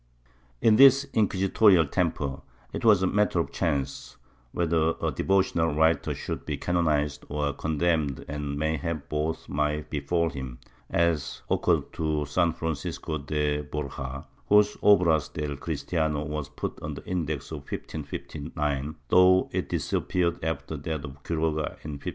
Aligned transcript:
^ 0.25 0.31
In 0.61 0.77
this 0.77 1.03
inquisitorial 1.13 1.85
temper 1.85 2.41
it 2.73 2.83
was 2.83 3.03
a 3.03 3.05
matter 3.05 3.37
of 3.39 3.51
chance 3.51 4.17
whether 4.51 4.95
a 4.99 5.11
devotional 5.11 5.75
writer 5.75 6.15
should 6.15 6.43
be 6.43 6.57
canonized 6.57 7.23
or 7.29 7.53
condemned 7.53 8.25
and 8.27 8.57
mayhap 8.57 9.09
both 9.09 9.47
might 9.47 9.91
befall 9.91 10.31
him, 10.31 10.57
as 10.89 11.43
occurred 11.51 11.93
to 11.93 12.25
San 12.25 12.51
Francisco 12.53 13.19
de 13.19 13.61
Borja, 13.61 14.25
whose 14.49 14.75
Ohras 14.77 15.31
del 15.31 15.55
Cristiano 15.57 16.25
was 16.25 16.49
put 16.49 16.81
on 16.81 16.95
the 16.95 17.05
Index 17.05 17.51
of 17.51 17.57
1559, 17.57 18.95
though 19.09 19.51
it 19.53 19.69
disappeared 19.69 20.43
after 20.43 20.77
that 20.77 21.05
of 21.05 21.21
Quiroga 21.21 21.77
in 21.83 22.01
1583. 22.01 22.09